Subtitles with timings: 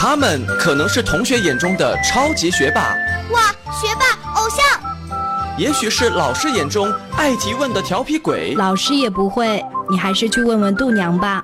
[0.00, 2.94] 他们可能是同学眼中的超级学霸，
[3.32, 4.64] 哇，学霸偶像。
[5.58, 11.42] 也许是老师眼中爱提问的调皮鬼，老师也不会，你还是去问问度娘吧。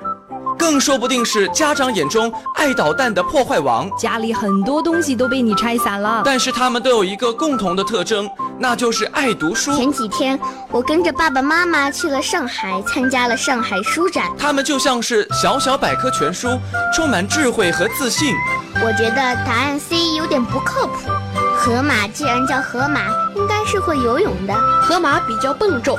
[0.56, 6.23] 更说不定是家长眼中爱捣蛋的破坏王，家里很多东西都被你拆散了。
[6.25, 9.75] 但是他们都有一个共同的特征，那就是爱读书。
[9.77, 10.39] 前几天
[10.70, 14.30] 我跟着爸爸妈妈去了上海，参加了上海书展。
[14.38, 16.59] 他们就像是小小百科全书，
[16.95, 18.34] 充满智慧和自信。
[18.77, 21.10] 我觉得答案 C 有点不靠谱。
[21.56, 23.01] 河马既然叫河马，
[23.34, 24.55] 应该是会游泳的。
[24.82, 25.98] 河马比较笨重，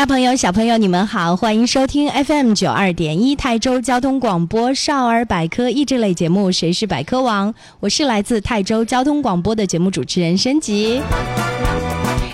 [0.00, 11.02] 大朋友、小朋友，你们好，欢迎收听 FM 九二点一泰州交通广播少儿百科益智类节目《谁是百科王》，我是来自泰州交通广播的节目主持人申吉。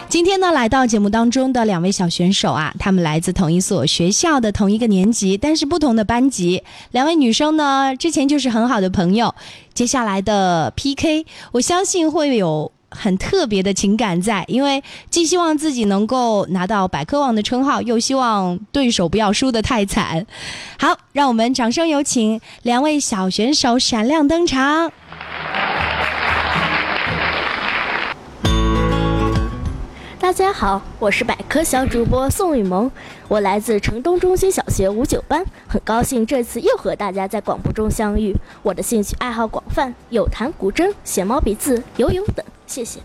[0.09, 6.63] 今天呢，来到节目当中的两位小选手啊，他们来自同一所学校的同一个年级，但是不同的班级。
[6.93, 9.35] 两位女生呢，之前就是很好的朋友。
[9.75, 12.71] 接下来的 PK，我相信会有。
[12.97, 20.27] 很特别的情感在，因为既希望自己能够拿到百科王的称号，又希望对手不要输得太惨。
[20.79, 24.91] 好，让我们掌声有请两位小选手闪亮登场。
[30.19, 32.91] 大家好，我是百科小主播宋雨萌，
[33.29, 38.35] 我来自城东中心小学五九班，很高兴这次又和大家在广播中相遇。
[38.65, 42.45] 我的兴趣爱好广泛，有弹古筝、写毛笔字、游泳等。
[42.67, 43.01] 谢谢。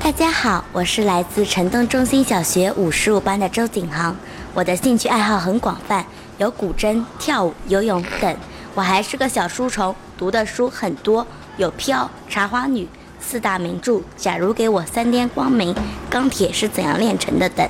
[0.00, 4.16] 大家好，我是来自城东中心小学五十五班的周景航，
[4.54, 6.04] 我的兴趣爱好很广泛，
[6.38, 8.36] 有古筝、跳舞、游泳等。
[8.74, 11.26] 我还是个小书虫，读的书很多，
[11.56, 12.84] 有《飘》《茶花女》。
[13.20, 15.74] 四大名著，假如给我三天光明，
[16.08, 17.68] 钢铁是怎样炼成的等。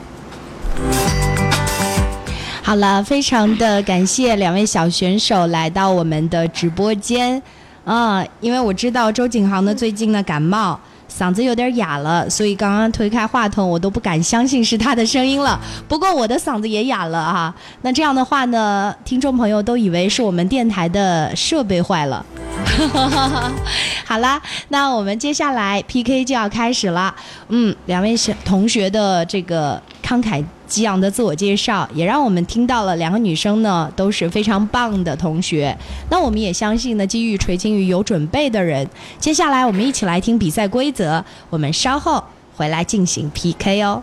[2.63, 7.43] 好了，非常的感谢两位小选手来到我们的直播间，
[7.89, 10.79] 啊，因为我知道周景航呢最近呢感冒，
[11.11, 15.59] 嗓子有点哑了，所以刚刚推开话筒，我都不敢相信是他的声音了。
[15.89, 22.25] 不过我的嗓子也哑了啊，那这样的话呢，听众朋友都以为是我们电台的设备坏了。
[24.05, 24.39] 好啦，
[24.69, 27.15] 那我们接下来 PK 就要开始了。
[27.49, 35.77] 嗯，两位小同学的这个慷慨激昂的自我介绍，也让我们听到了两个女生呢都是非常棒的同学。
[36.11, 38.89] 那我们也相信呢，机遇垂青于有准备的人。
[39.19, 42.23] 接下来我们一起来听比赛规则，我们稍后
[42.55, 44.03] 回来进行 PK 哦。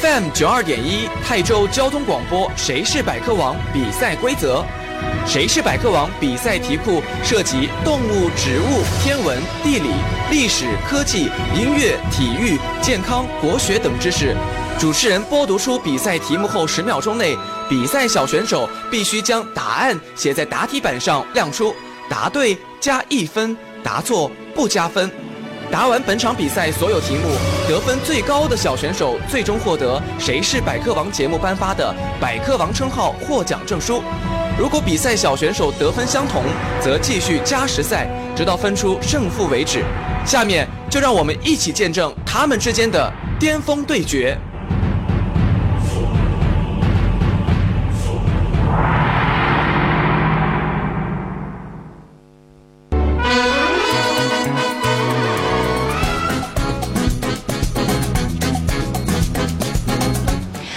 [0.00, 3.56] FM 九二点一泰州交通广播，谁是百科王？
[3.74, 4.64] 比赛规则：
[5.26, 6.10] 谁是百科王？
[6.18, 9.90] 比赛题库涉及动物、植物、天文、地理、
[10.30, 14.34] 历史、科技、音乐、体育、健康、国学等知识。
[14.78, 17.36] 主持人播读出比赛题目后，十秒钟内，
[17.68, 21.74] 比赛小选手必须将答案写在答题板上亮出，
[22.08, 25.08] 答对加一分，答错不加分。
[25.70, 27.36] 答完本场比赛所有题目，
[27.68, 34.02] 得分最高的小选手最终获得《谁是百科王》节目颁发的百科王称号获奖证书。
[34.60, 36.42] 如果比赛小选手得分相同，
[36.82, 38.06] 则继续加时赛，
[38.36, 39.82] 直到分出胜负为止。
[40.26, 44.36] 下面就让我们一起见证他们之间的巅峰对决。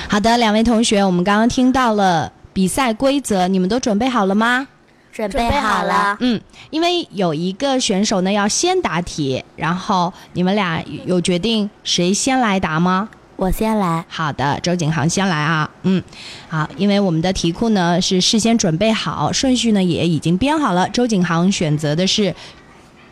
[0.07, 4.67] 好的，两位同学，我们刚刚听到了比赛规则，你们都准备好了吗？
[5.11, 6.17] 准备好了。
[6.21, 6.41] 嗯，
[6.71, 13.09] 因为有一个选手呢要先答题，然后你们俩有决定谁先来答吗？
[13.35, 14.03] 我先来。
[14.07, 15.69] 好的，周景航先来啊。
[15.83, 16.01] 嗯，
[16.49, 20.89] 好，因为我们的题库呢是事先准备好，顺序呢也已经编好了。
[20.89, 22.33] 周景航选择的是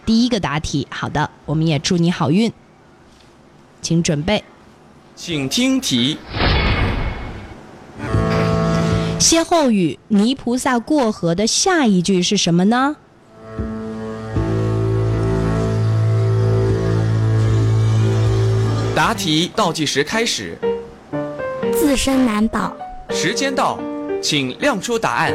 [0.06, 0.88] 第一个答题。
[0.90, 2.52] 好的，我们也祝你好运，
[3.82, 4.44] 请准备，
[5.16, 6.18] 请听题。
[9.22, 12.96] 歇后语“泥菩萨过河”的下一句是什么呢？
[18.96, 20.58] 答题倒计时开始，
[21.72, 22.76] 自身难保。
[23.12, 23.80] 时间到，
[24.24, 25.32] 请亮出答案。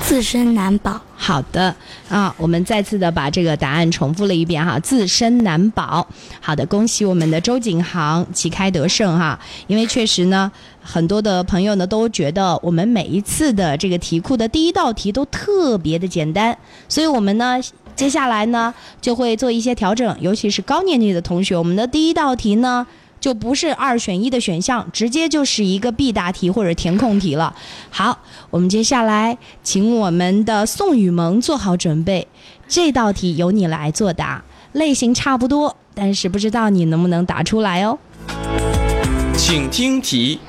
[0.00, 1.00] 自身难保。
[1.24, 1.72] 好的
[2.08, 6.04] 啊，我们再次的把这个答案重复了一遍哈，自身难保。
[6.40, 9.38] 好的，恭喜我们的周景航旗开得胜哈，
[9.68, 10.50] 因为确实呢，
[10.82, 16.58] 很多的朋友呢都觉得我们每一次的这个题库的第一道题都特别的简单，
[16.88, 17.56] 所以我们呢
[17.94, 22.84] 接下来呢就会做一些调整，尤其是高年级的同学，我们的第一道题呢。
[23.22, 27.54] 就不是二选一的选项，直接就是一个必答题或者填空题了。
[27.88, 28.18] 好，
[28.50, 32.26] 我们接下来请我们的宋雨萌做好准备，
[32.66, 34.42] 这道题由你来作答，
[34.72, 37.96] 类型差不多，但是不知道你能不能答出来哦。
[39.36, 40.40] 请听题：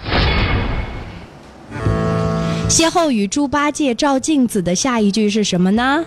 [2.67, 6.03] 歇后语“猪八戒照镜子”的下一句是什么呢？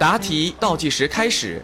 [0.00, 1.62] 答题倒计时开始，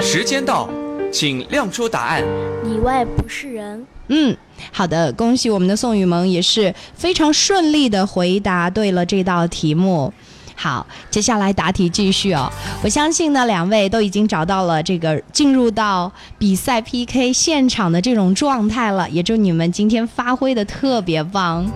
[0.00, 0.68] 时间到。
[1.16, 2.22] 请亮出答案。
[2.62, 3.86] 里外不是人。
[4.08, 4.36] 嗯，
[4.70, 10.12] 好的，恭喜我们的宋雨萌也是非常顺利的回答对了这道题目。
[10.54, 12.52] 好，接下来答题继续哦。
[12.84, 19.08] 我相信呢，两位都已经找到了这个进入到比赛 PK 现场的这种状态了。
[19.08, 21.66] 也祝你们今天发挥的特别棒。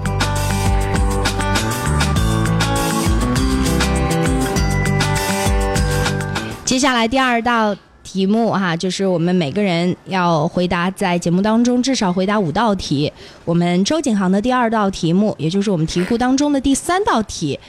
[6.67, 7.75] 接下来第二道。
[8.13, 13.13] 题目哈，就是我们每个人要回答，在节目当中至少回答五道题。
[13.45, 17.61] 我们周景航的第二道题目，也就是我们题库当中的第三道题，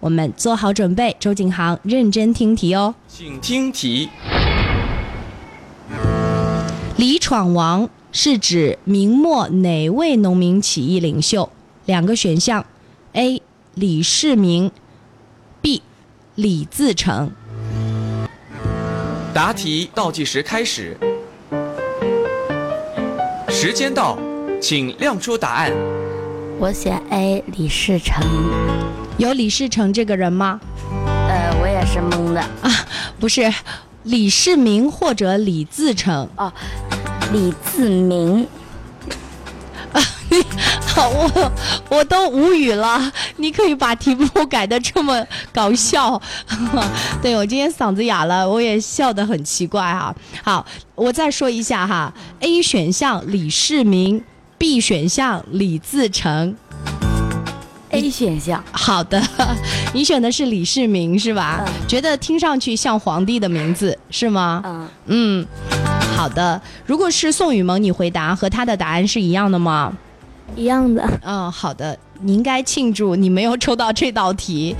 [0.00, 2.92] 我们做好准备，周景航认真听题哦。
[3.06, 4.08] 请听题：
[6.96, 11.48] 李闯王是指明末哪位农民起义领袖？
[11.86, 12.66] 两个选项
[13.12, 13.40] ：A.
[13.74, 14.72] 李世民
[15.62, 15.82] ，B.
[16.34, 17.30] 李自成。
[19.34, 20.96] 答题倒计时开始，
[23.48, 24.18] 时间到，
[24.60, 25.70] 请亮出答案。
[26.58, 28.20] 我选 A 李世成。
[29.16, 30.60] 有李世成这个人吗？
[31.28, 32.70] 呃，我也是懵的啊，
[33.20, 33.52] 不是，
[34.04, 36.52] 李世民或者李自成哦，
[37.32, 38.46] 李自明。
[39.92, 40.00] 好，
[41.08, 41.52] 我
[41.90, 43.12] 我都无语了。
[43.36, 46.20] 你可以把题目改的这么搞笑，
[47.22, 50.14] 对我今天嗓子哑了，我也笑得很奇怪哈。
[50.42, 50.64] 好，
[50.94, 54.22] 我再说一下哈，A 选项李世民
[54.58, 56.56] ，B 选项李自成。
[57.90, 59.20] A 选项，好的，
[59.94, 61.64] 你选的是李世民是吧？
[61.88, 64.62] 觉得听上去像皇帝的名字是吗？
[64.64, 65.46] 嗯嗯，
[66.14, 66.60] 好的。
[66.84, 69.90] 如果是宋雨萌，你回答和他的答案是一样的吗？
[70.56, 74.74] 一样的，嗯，好的，你应该庆祝你没有抽到这道题。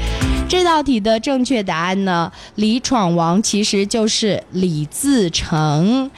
[0.48, 6.10] 这道题的正确答案呢，李闯王其实就是李自成。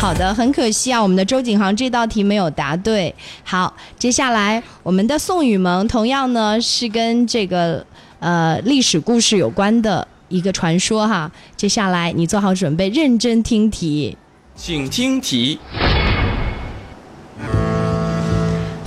[0.00, 3.14] 好的，很可惜啊，我们的周景航这道题没有答对。
[3.44, 7.86] 好，接下来我们的宋雨萌同样呢是跟这个
[8.18, 11.30] 呃历史故事有关的一个传说哈。
[11.54, 14.16] 接下来你做好准备，认真听题，
[14.56, 15.58] 请听题。《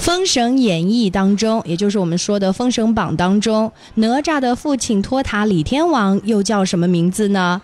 [0.05, 7.59] 封神演义》当中，也就是我们说的《封神榜》当中，哪吒的父亲托塔李天王又叫什么名字呢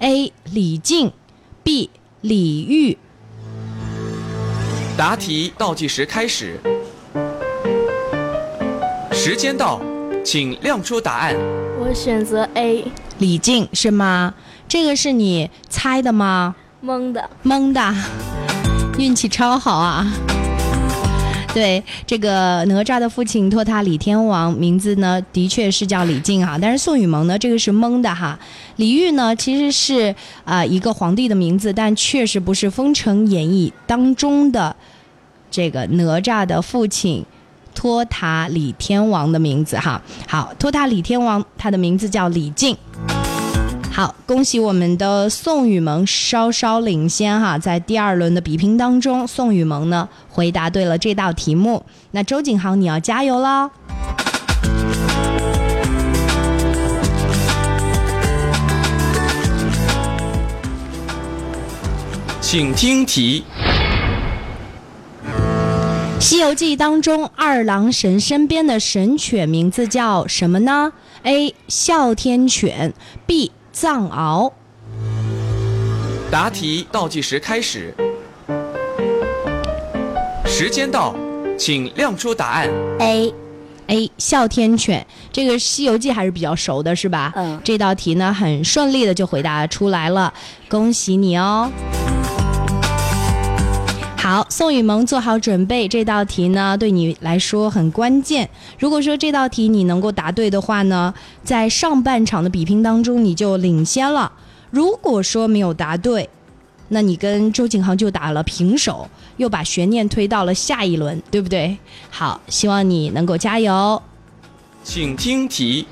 [0.00, 0.30] ？A.
[0.52, 1.10] 李靖
[1.62, 1.88] ，B.
[2.20, 2.98] 李煜。
[4.94, 6.60] 答题倒计时开始，
[9.10, 9.80] 时间到，
[10.22, 11.34] 请亮出答案。
[11.80, 12.84] 我选择 A，
[13.16, 14.34] 李靖是吗？
[14.68, 16.56] 这个是你猜的吗？
[16.82, 17.94] 蒙的，蒙的，
[18.98, 20.06] 运气超好啊！
[21.56, 28.38] 对这个哪吒的父亲托塔李天王，名字呢的确是叫李靖哈，但是宋雨萌呢这个是蒙的哈。
[28.76, 34.76] 李煜呢其实是啊一个皇帝的名字，但确实不是《封神演义》当中的
[35.50, 37.24] 这个哪吒的父亲
[37.74, 40.02] 托塔李天王的名字哈。
[40.28, 42.76] 好，托塔李天王他的名字叫李靖。
[43.96, 51.82] 好，恭喜我们的宋雨萌稍稍领先哈，在第二轮的比拼当中，宋雨萌呢回答对了这道题目。
[52.10, 53.70] 那周景航，你要加油喽！
[62.42, 63.44] 请听题：
[66.20, 71.54] 《西游记》当中二郎神身边的神犬名字叫什么呢？A.
[71.66, 72.92] 哮天犬
[73.26, 73.52] ，B.
[73.76, 74.50] 藏獒。
[76.30, 77.94] 答题倒计时开始，
[80.46, 81.14] 时间到，
[81.58, 82.70] 请亮出答案。
[83.00, 83.34] A
[83.88, 87.30] A 哮天犬，这个《西游记》还是比较熟的，是吧？
[87.36, 90.32] 嗯这道题呢，很顺利的就回答出来了，
[90.70, 91.70] 恭喜你哦。
[94.28, 98.50] 好，宋雨萌做好准备，这道题呢对你来说很关键。
[98.76, 101.14] 如果说这道题你能够答对的话呢，
[101.44, 104.32] 在上半场的比拼当中你就领先了。
[104.70, 106.28] 如果说没有答对，
[106.88, 111.78] 那你跟周景航就打了平手，又把悬念推到了下一轮，对不对？
[112.10, 114.02] 好，希望你能够加油。
[114.82, 115.86] 请听题：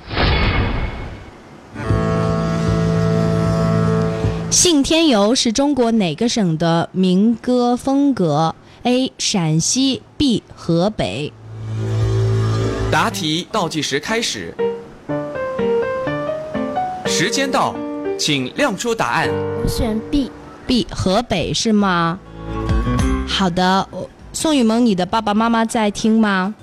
[4.65, 9.13] 信天游是中国哪个省的民歌风格？A.
[9.19, 10.41] 陕西 B.
[10.55, 11.31] 河北。
[12.91, 14.55] 答题倒计时开始，
[17.05, 17.75] 时间到，
[18.17, 19.29] 请亮出答案。
[19.29, 20.31] 我选 B。
[20.65, 22.17] B 河北是吗？
[23.27, 26.55] 好的，我宋雨萌，你的爸爸妈妈在听吗？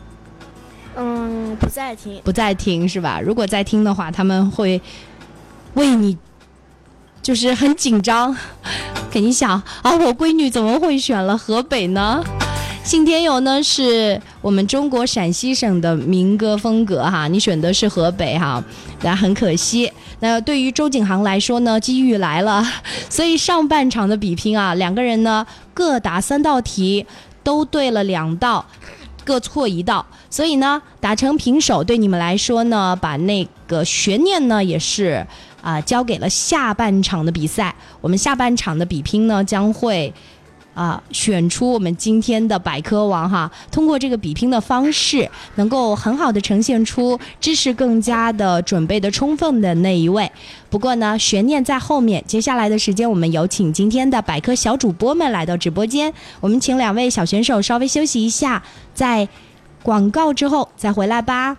[0.97, 2.21] 嗯，不在听。
[2.25, 3.21] 不在听是吧？
[3.21, 4.81] 如果在听的话，他们会
[5.75, 6.19] 为你
[7.23, 8.37] 就是很紧张，
[9.11, 9.51] 肯定想
[9.83, 12.23] 啊，我闺女怎么会选了河北呢？
[12.83, 18.61] 信天游呢是我们中国陕西省的民歌风格哈，你选的是河北哈，
[19.03, 19.91] 那很可惜。
[20.19, 22.67] 那对于周景航来说呢，机遇来了，
[23.09, 27.07] 所以上半场的比拼啊，两个人呢各答三道题，
[27.45, 28.67] 都对了两道，
[29.25, 35.25] 各错一道，所以呢打成平手，对你们来说呢，把那个悬念呢也是
[35.63, 37.75] 啊、交给了下半场的比赛。
[38.03, 40.13] 我们下半场的比拼呢将会。
[40.75, 50.33] 啊，选出我们今天的百科王哈，通过这个比拼的方式，能够很好的呈现出知识更加的准备的充分的那一位。
[50.71, 58.63] 不过呢，悬念在后面，接下来的时间我们有请今天的百科小主播们来到直播间，我们请两位小选手稍微休息一下，
[58.95, 59.29] 在
[59.83, 61.59] 广告之后再回来吧。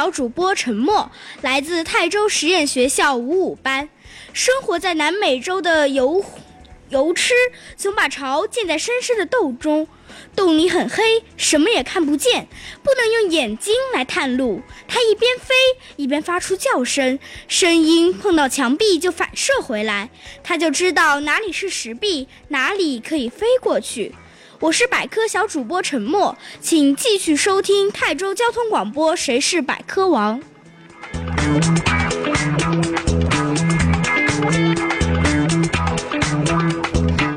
[0.00, 3.90] 小主播陈默，来自泰州实验学校五五班。
[4.32, 6.24] 生活在南美洲的油
[6.88, 7.34] 油吃
[7.76, 9.86] 总把巢建在深深的洞中，
[10.34, 12.48] 洞里很黑，什么也看不见，
[12.82, 14.62] 不能用眼睛来探路。
[14.88, 15.54] 它一边飞
[15.96, 20.08] 一边发出叫声，声音碰到墙壁就反射回来，
[20.42, 24.14] 它就知道哪里是石壁，哪里可以飞过去。
[24.60, 30.38] 我是百科小主播陈默，请继续收听泰州交通广播《谁是百科王》。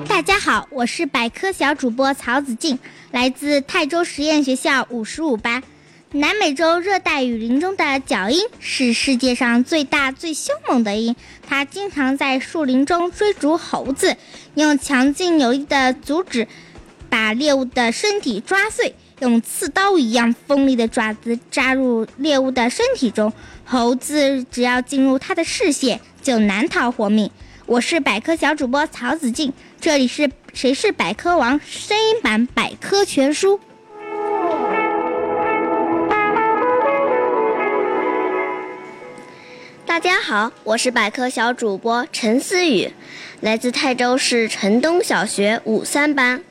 [0.06, 2.78] 大家好，我是百科小主播曹子静，
[3.12, 5.64] 来自泰州实验学校五十五班。
[6.12, 11.16] 南美洲热带雨林中的角鹰是世界上最大最凶猛的鹰，
[11.48, 14.18] 它经常在树林中追逐猴子，
[14.56, 16.48] 用强劲有力的足趾
[17.14, 23.32] 把猎物的身体抓碎，用刺刀一样锋利的爪子扎入猎物的身体中，
[23.64, 27.30] 猴子只要进入它的视线，就难逃活命。
[27.68, 33.60] 我是百科小主播曹子静，这里是谁是百科王声音版百科全书。
[39.86, 42.92] 大家好，我是百科小主播陈思雨，
[43.42, 46.44] 来自泰州市城东小学五三班。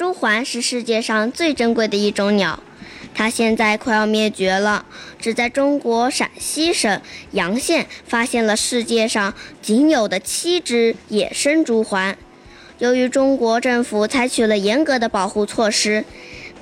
[0.00, 2.62] 朱鹮是世界上最珍贵的一种鸟，
[3.14, 4.86] 它现在快要灭绝了。
[5.18, 7.02] 只在中国陕西省
[7.32, 12.14] 洋县发现了世界上仅有的七只野生朱鹮。
[12.78, 16.06] 由于中国政府采取了严格的保护措施，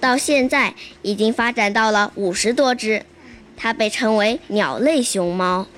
[0.00, 3.04] 到现在已经发展到了五十多只。
[3.56, 5.68] 它被称为鸟类熊猫。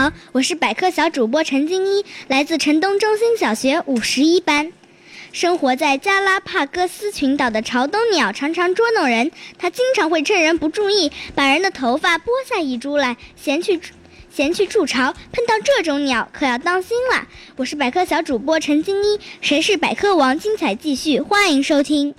[0.00, 4.72] 好，我是百科小主播陈金一，来自城东中心小学五十一班。
[5.30, 13.78] 生活在加拉帕戈斯群岛的朝东鸟常常捉弄人，它经常会趁人不注意，把人的头发拨下一株来，衔去
[14.30, 15.12] 衔去筑巢。
[15.32, 17.28] 碰到这种鸟，可要当心了。
[17.56, 20.38] 我是百科小主播陈金一，谁是百科王？
[20.38, 22.14] 精彩继续，欢迎收听。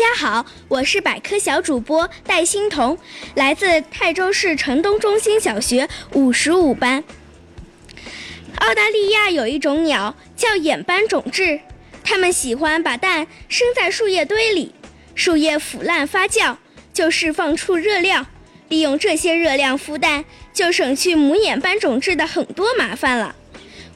[0.00, 2.96] 大家好，我是百科小主播戴欣彤，
[3.34, 7.04] 来自泰州市城东中心小学五十五班。
[8.60, 11.60] 澳大利亚有一种鸟叫眼斑种雉，
[12.02, 14.74] 它们喜欢把蛋生在树叶堆里，
[15.14, 16.56] 树叶腐烂发酵
[16.94, 18.26] 就释放出热量，
[18.70, 23.36] 利用这些热量孵蛋，就省去母眼斑种雉的很多麻烦了。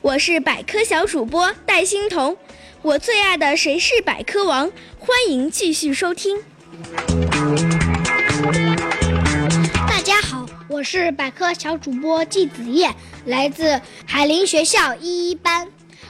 [0.02, 2.36] 我是百科小主播戴欣彤，
[2.84, 6.36] 我最爱的《谁是百科王》，欢迎继续收听。
[9.88, 15.66] 大家好，我是百科小主播季子叶，来自海林学校一一班。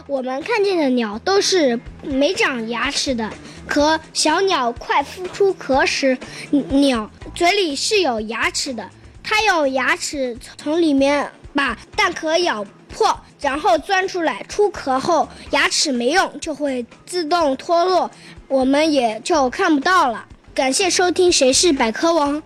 [0.09, 3.31] 我们看见的鸟都是没长牙齿的
[3.69, 6.19] 可，小鸟快孵出壳时，
[6.50, 8.90] 鸟嘴里是有牙齿的，
[9.23, 14.44] 它用牙齿从里面把蛋壳咬破，然后钻出来。
[14.49, 18.11] 出壳后，牙齿没用，就会自动脱落，
[18.49, 20.26] 我们也就看不到了。
[20.52, 22.42] 感谢收听《谁是百科王》。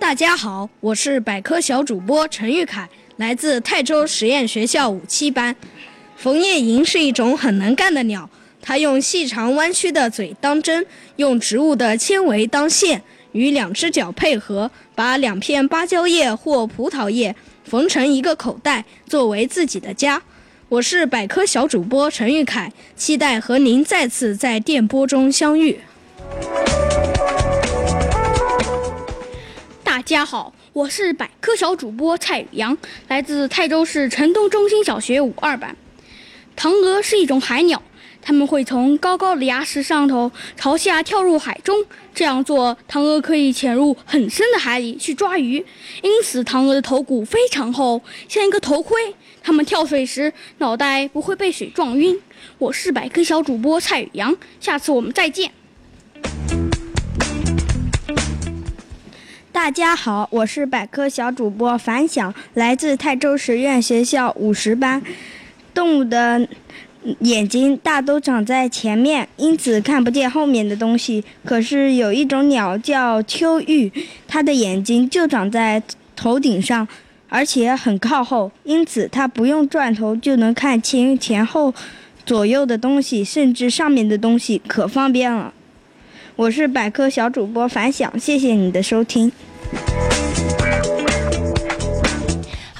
[0.00, 5.54] 大家好，我是百科小主播陈玉凯，来自泰州实验学校五七班。
[6.16, 8.28] 枫叶蝇是一种很能干的鸟，
[8.60, 10.84] 它用细长弯曲的嘴当针，
[11.16, 20.22] 用植物的纤维当线，与两只脚配合，把两片芭蕉叶或葡萄叶缝成一个口袋，作为自己的家。
[20.68, 25.80] 我是百科小主播陈玉凯，期待和您再次在电波中相遇。
[29.82, 35.76] 大家好，我是百科小主播蔡宇阳，来自泰州市城东中心小学五二班。
[36.56, 37.82] 唐鹅是一种海鸟，
[38.22, 41.84] 它们会从高高的崖石上头朝下跳入海中。
[42.14, 45.64] 这样做，唐鹅可以潜入很深的海里去抓鱼，
[46.02, 49.14] 因此唐鹅的头骨非常厚，像一个头盔。
[49.42, 52.20] 它们跳水时，脑袋不会被水撞晕。
[52.58, 55.50] 我是百科小主播蔡宇阳，下次我们再见。
[59.52, 65.02] 大家好，我是百科小主播樊响，来自泰州实验学校五十班。
[65.72, 66.46] 动物的
[67.20, 71.24] 眼睛大都长在前面，因此看不见后面的东西。
[71.44, 73.90] 可是有一种鸟叫秋玉，
[74.28, 75.82] 它的眼睛就长在
[76.14, 76.86] 头顶上，
[77.28, 81.72] 而且很靠后，因此它不用转头就能看清前后
[82.26, 85.54] 左右的东西，甚至上面的东西，可方便了。
[86.36, 89.32] 我是百科小主播樊想，谢谢你的收听。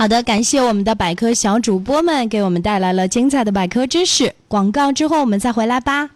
[0.01, 4.35] 好的，感谢我们的百科小主播们给我们带来了精彩的百科知识。
[4.49, 6.09] 广告之后我们再回来吧。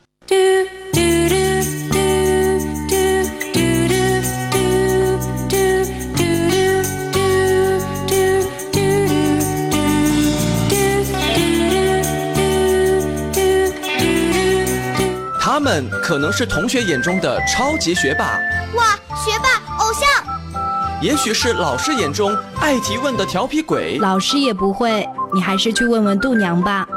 [15.39, 18.41] 他们可能是同学眼中的超级学霸，
[18.77, 20.24] 哇，学霸偶像。
[21.05, 26.89] 也许是老师眼中爱提问的调皮鬼，老师也不会，你还是去问问度娘吧。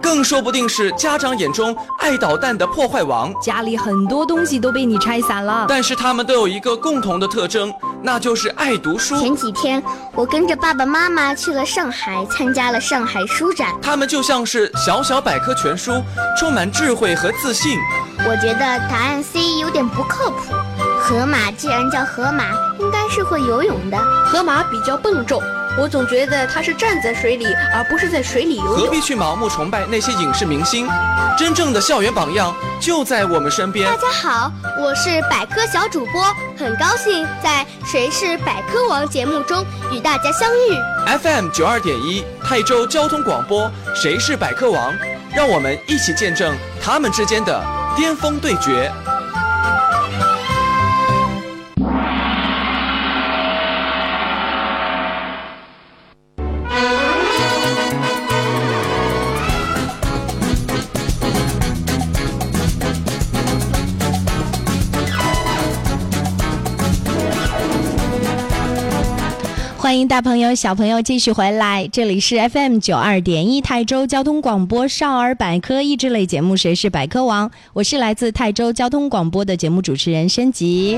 [0.00, 5.66] 更说不定是家长眼中爱捣蛋的破坏王，家里很多东西都被你拆散了。
[5.68, 7.70] 但是他们都有一个共同的特征，
[8.02, 9.20] 那就是爱读书。
[9.20, 9.82] 前几天
[10.14, 13.74] 我跟着爸爸妈妈去了上海，参加了上海书展。
[13.82, 16.02] 他们就像是小小百科全书，
[16.38, 17.76] 充满智慧和自信。
[18.20, 20.54] 我觉得答案 C 有点不靠谱。
[21.10, 22.44] 河马既然叫河马，
[22.78, 23.98] 应该是会游泳的。
[24.24, 25.42] 河马比较笨重，
[25.76, 28.76] 我总觉得它是站在水里，而不是在水里游泳。
[28.76, 30.88] 何必去盲目崇拜那些影视明星？
[31.36, 33.90] 真正的校园榜样就在我们身边。
[33.90, 36.22] 大家好，我是百科小主播，
[36.56, 41.18] 很高兴在《谁是百科王》节目中与大家相遇。
[41.18, 44.92] FM 九二点一泰州交通广播，《谁是百科王》，
[45.34, 47.60] 让我们一起见证他们之间的
[47.96, 48.92] 巅峰对决。
[69.90, 80.96] 欢迎大朋友、小朋友继续回来，这里是 FM 九二点一泰州交通广播少儿百科益智类节目《谁是百科王》，我是来自泰州交通广播的节目主持人申吉。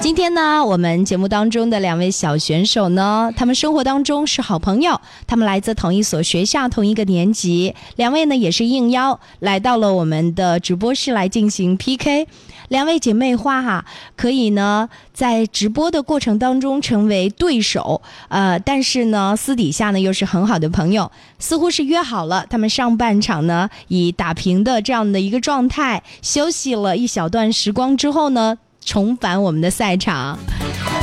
[0.00, 12.26] 今天呢，我们节目当中的两位小选手呢，他们生活当中是好朋友，他们来自同一所学校、同一个年级，两位呢也是应邀来到了我们的直播室来进行 PK。
[12.68, 13.84] 两位姐妹花哈，
[14.16, 30.38] 可以呢在直播的过程当中成为对手，呃，但是呢私底下呢又是很好的朋友，似乎是约好了，他们上半场呢以打平的这样的一个状态休息了一小段时光之后呢，重返我们的赛场。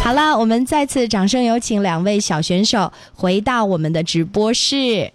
[0.04, 5.12] 好了，我们再次掌声有请两位小选手回到我们的直播室。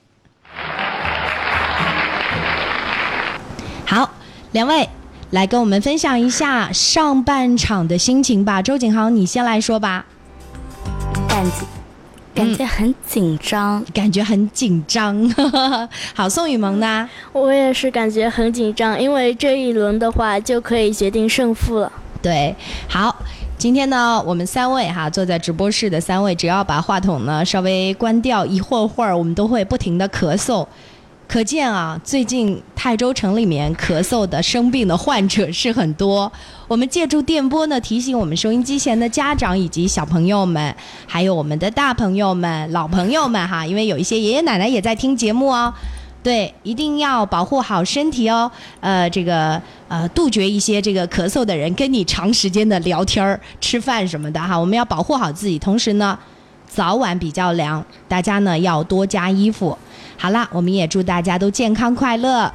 [3.86, 4.10] 好，
[4.52, 4.88] 两位。
[5.30, 10.04] 来跟我们分享一下上半场的心情吧，周景航，你先来说吧。
[11.28, 11.66] 感觉
[12.34, 15.32] 感觉很紧张，感觉很紧张。
[16.14, 17.08] 好，宋雨萌呢？
[17.32, 21.92] 我也是感觉很紧张，因为这一轮的话就可以决定胜负了。
[22.20, 22.52] 对，
[22.88, 23.14] 好，
[23.56, 30.66] 今天呢，我们三位哈坐在直播室的三位，只要把话筒呢稍微关掉，一会儿会儿我们都会不停的咳嗽。
[31.30, 36.30] 可见啊，最近泰州城里面咳嗽的、生病的患者是很多。
[36.66, 40.74] 我们借助电波呢，提醒我们收音机前的家长以及小朋友们，
[41.06, 45.72] 还有我们的大朋友们、老朋友们哈，因为有一些爷爷奶奶也在听节目哦。
[46.20, 48.50] 对，一定要保护好身体哦。
[48.80, 54.58] 呃，这个呃，杜绝一些这个咳嗽的人跟你长时间的聊天儿、吃饭什么的哈。
[54.58, 56.18] 我们要保护好自己，同时呢，
[56.72, 59.76] 早晚比较凉，大家呢要多加衣服。
[60.16, 62.52] 好啦，我们也祝大家都健康快乐。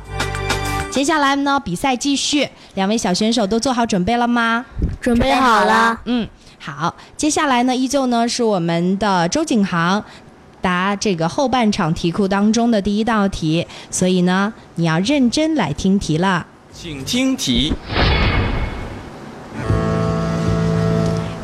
[0.89, 4.65] 接下来呢，比赛继续，两位小选手都做好准备了吗？
[5.01, 5.99] 准备好了。
[6.05, 6.95] 嗯，好。
[7.17, 10.01] 接下来呢，依旧呢是我们的周景航
[10.61, 16.45] 答这个后半场题库当中的第一道题，所以呢，你要认真来听题了。
[16.71, 17.73] 请听题：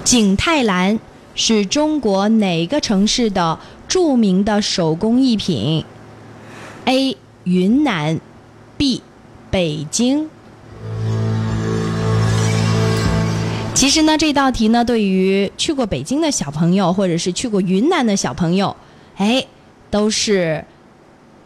[0.05, 0.97] 景泰蓝
[1.43, 5.83] 是中国哪个城市的著名的手工艺品
[6.85, 7.17] ？A.
[7.45, 8.21] 云南
[8.77, 9.01] ，B.
[9.49, 10.29] 北京。
[13.73, 18.75] 其实呢，这道题呢，对于去过北京的小朋友，或者是去过云南的小朋友，
[19.15, 19.43] 哎，
[19.89, 20.63] 都是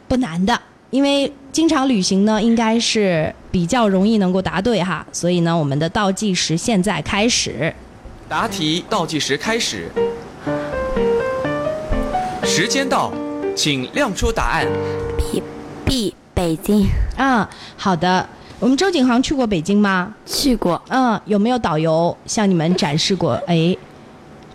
[0.10, 0.60] 不难的。
[0.89, 5.08] 因为经常旅行呢，应该是比较容易能够答对哈。
[5.13, 7.73] 所以呢，我们的倒计时现在开始。
[8.28, 9.88] 答题倒计时开始，
[12.44, 13.14] 时间到，
[13.56, 14.66] 请亮出答案。
[15.16, 15.44] B
[15.86, 18.28] B 北京啊，好的。
[18.60, 20.12] 我们周景航去过北京吗？
[20.26, 20.82] 去过。
[20.88, 23.34] 嗯，有没有导游向你们展示过？
[23.46, 23.78] 哎，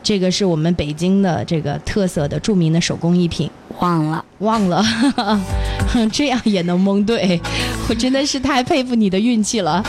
[0.02, 3.48] 这个是我们北京的这个特色的著名的手工艺品。
[3.78, 4.84] 忘了，忘了，
[6.12, 7.40] 这样也能蒙对，
[7.88, 9.82] 我真的是太佩服你的运气了。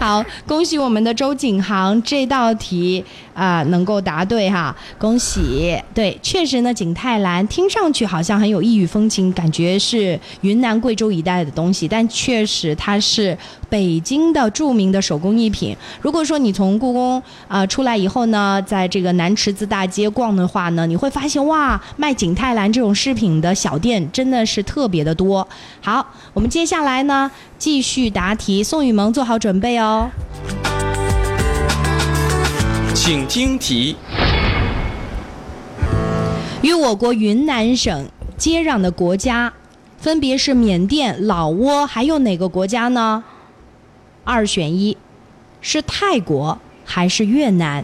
[0.00, 3.04] 好，恭喜我们的周景航这道题
[3.40, 5.74] 啊能够答对哈，恭喜！
[5.94, 13.34] 对，确实呢，景泰蓝听上去好像很有异域风情，感觉是云南贵州一带的东西，但确实它是
[13.70, 15.74] 北京的著名的手工艺品。
[16.02, 25.48] 如果说你从故宫啊出来以后呢，在这个南池子大街逛的话呢，你会发现哇，卖景泰蓝这种饰品的小店真的是特别的多。
[25.80, 27.30] 好，我们接下来呢。
[27.58, 30.10] 继续答题，宋雨萌做好准备哦。
[33.02, 33.96] 请听题：
[36.60, 39.54] 与我国云南省接壤的国家，
[39.96, 43.24] 分别是缅甸、老挝，还有哪个国家呢？
[44.22, 44.98] 二选一，
[45.62, 47.82] 是泰国还是越南？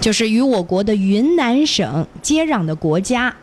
[0.00, 3.34] 就是与我国的云南省接壤的国家，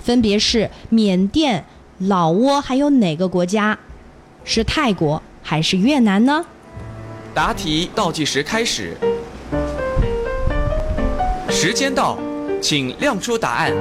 [0.00, 1.64] 分别是缅甸。
[1.96, 3.78] 老挝还有哪个国家？
[4.44, 6.44] 是泰国还是越南呢？
[7.34, 8.94] 答题倒计时开始，
[11.48, 12.18] 时间到，
[12.60, 13.72] 请亮出答案。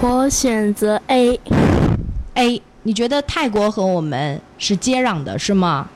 [0.00, 1.38] 我选择 A。
[2.36, 5.88] A，你觉得泰国和我们是接壤的，是吗？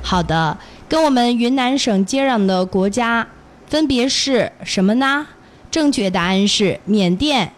[0.00, 0.56] 好的，
[0.88, 3.26] 跟我们云南省接壤的国家
[3.66, 5.26] 分别是什么呢？
[5.72, 7.52] 正确答案是缅甸、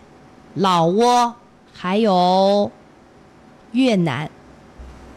[0.55, 1.35] 老挝，
[1.75, 2.71] 还有
[3.73, 4.31] 越南。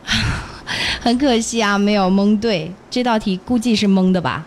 [1.01, 2.71] 很可惜啊，没有蒙对。
[2.89, 4.45] 这道题估计是蒙的吧？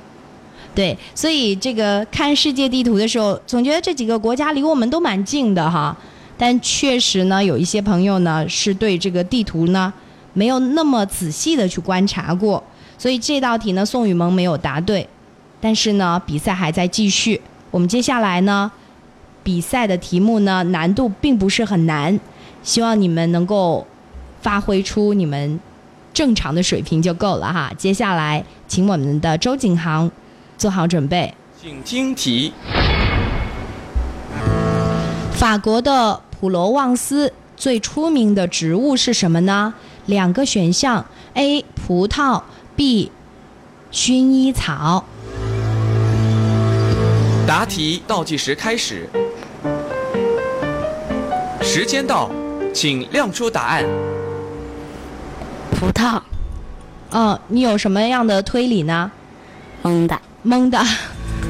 [0.74, 5.96] 对，所以这个看世界地图的时候，总觉得这几个国家离我们都蛮近的哈。
[6.36, 9.92] 但确实呢，有一些朋友呢是对这个地图呢
[10.34, 12.62] 没有那么仔细的去观察过，
[12.96, 15.08] 所以这道题呢宋雨萌没有答对。
[15.60, 17.40] 但是呢，比赛还在继续。
[17.72, 18.70] 我们接下来呢，
[19.42, 22.18] 比赛的题目呢难度并不是很难，
[22.62, 23.84] 希望你们能够
[24.40, 25.58] 发挥出你们
[26.12, 27.72] 正常的水平就够了哈。
[27.76, 30.10] 接下来，请我们的周景航
[30.56, 31.34] 做好准备。
[31.60, 32.52] 请听题。
[35.32, 39.74] 法国的普罗旺斯最出名的植物是什么呢？
[40.06, 41.64] 两个选项：A.
[41.74, 42.42] 葡萄
[42.74, 43.12] ，B.
[43.92, 45.04] 薰衣草。
[47.46, 49.08] 答题倒计时开始，
[51.62, 52.30] 时间到，
[52.74, 53.84] 请亮出答案。
[55.78, 56.20] 葡萄。
[57.12, 59.10] 嗯，你有什么样的推理呢？
[59.82, 60.20] 蒙的。
[60.42, 60.78] 蒙的。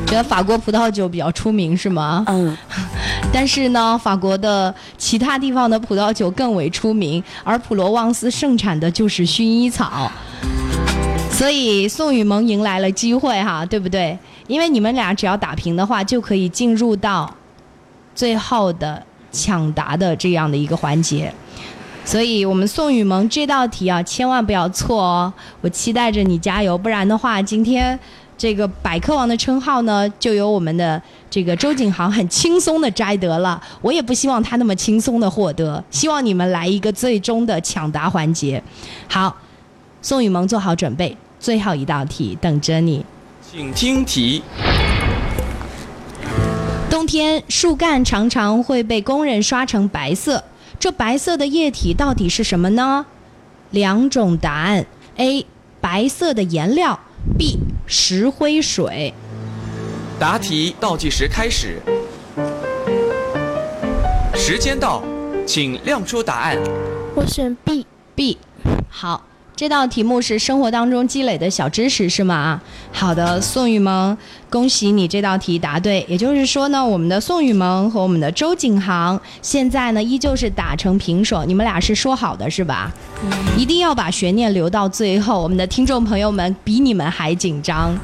[0.07, 2.25] 觉得法国葡萄酒比较出名是吗？
[2.27, 2.55] 嗯。
[3.33, 10.11] 但是呢，法国的其他地方的葡萄酒更为出名，而普罗旺斯盛产的就是薰衣草。
[11.31, 14.19] 所以宋雨萌迎来了机会哈，对不对？
[14.47, 17.33] 因为你们俩只要打平的话，就可以进入到
[18.15, 21.33] 最后的抢答的这样的一个环节。
[22.05, 25.33] 所以我们宋雨萌这道题啊，千万不要错哦！
[25.61, 27.99] 我期待着你加油，不然的话，今天
[28.37, 33.63] 这个百科王的称号呢，就由我们的这个周景航很轻松的摘得了。
[33.83, 38.63] 我也不希望他那么轻松的获得，希望你们来一个最终的抢答环节。
[39.07, 39.37] 好，
[40.01, 43.05] 宋雨萌做好准备，最后一道题等着你。
[43.51, 44.43] 请听题。
[46.91, 50.43] 冬天树干常常会被工人刷成白色，
[50.79, 53.07] 这白色的液体到底是什么呢？
[53.71, 54.87] 两种答案
[55.17, 55.45] ：A.
[55.81, 56.99] 白色的颜料
[57.39, 57.59] ；B.
[57.87, 59.13] 石灰水。
[60.19, 61.81] 答题倒计时开始，
[64.35, 65.03] 时间到，
[65.47, 66.57] 请亮出答案。
[67.15, 67.87] 我选 B。
[68.15, 68.39] B。
[68.89, 69.28] 好。
[69.59, 72.63] 这道题目是生活当中积累的小知识，是吗？
[72.93, 74.17] 好的，宋雨萌，
[74.49, 76.07] 恭喜你这道题答对。
[76.09, 82.93] 也就是说呢，我们的宋雨萌和我们的周景航现在呢依旧是打成平手，你们俩是说好的是吧？
[83.25, 87.99] 嗯、一定要把悬念留到最后，我们的听众朋友们比你们还紧张。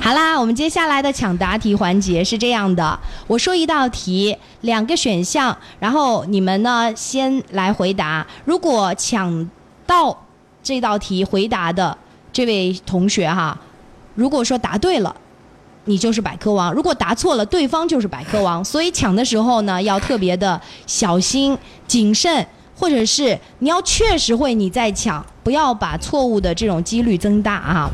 [0.00, 8.26] 好啦，我们接下来的抢答题环节是这样的：我说一道题，两个选项，然后你们呢先来回答。
[8.46, 9.50] 如果抢
[9.92, 10.16] 到
[10.62, 11.94] 这道题回答的
[12.32, 13.54] 这位同学哈，
[14.14, 15.14] 如果说答对了，
[15.84, 18.64] 你就是百科王；如果答错了，对方就是百科王。
[18.64, 27.90] 所以抢的时候呢，要特别的小心谨慎，或者是你要确实会你再抢，不要把错误的这种几率增大啊。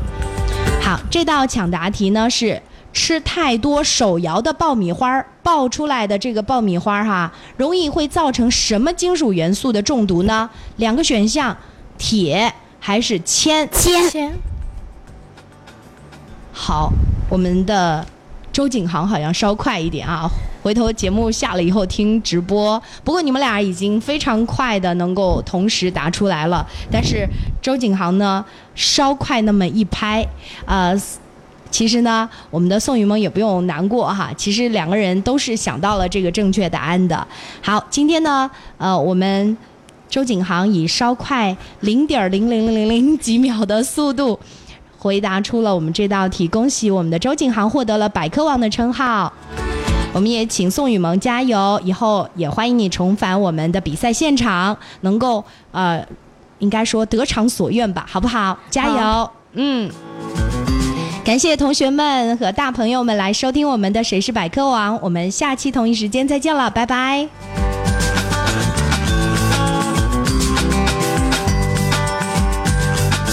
[0.81, 2.61] 好，这道抢答题呢是
[2.93, 10.49] 吃太多手摇的爆米花爆出来的这个爆米花哈，容易会造成什么金属元素的中毒呢？
[10.77, 11.57] 两个选项。
[11.99, 13.69] 铁还是铅？
[13.71, 14.33] 铅。
[16.51, 16.91] 好，
[17.29, 18.03] 我们的
[18.51, 20.27] 周景航好像稍快一点啊，
[20.63, 22.81] 回头节目下了以后听直播。
[23.03, 27.27] 不过你们俩已经非常快的能够同时答出来了，但是
[27.61, 28.43] 周景航呢
[28.75, 30.25] 稍快那么一拍，
[30.65, 30.93] 呃，
[31.69, 37.27] 其实呢我们的宋雨萌也不用难过哈，其实两个人都是想到了这个正确答案的。
[37.61, 39.57] 好，今天呢，呃，我们。
[40.09, 44.39] 周景航以稍快零点零零零零零几秒的速度
[44.97, 49.31] 回答出了我们这道题，恭喜我们的周景航获得了百科王的称号。
[50.11, 56.03] 我们也请宋雨萌加油，以后也欢迎你重返我们的比赛现场，能够呃，
[56.57, 58.57] 应该说得偿所愿吧，好不好？
[58.71, 59.91] 加油，嗯。
[61.23, 67.78] 感谢同学们和大朋友们来收听我们的《谁是百科王》，我们下期同一时间再见了，拜拜。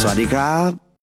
[0.08, 0.85] วัสดีครับ